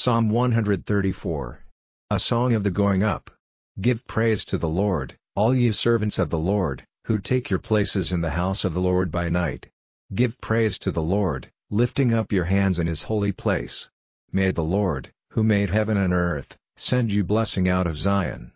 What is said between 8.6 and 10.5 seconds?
of the Lord by night. Give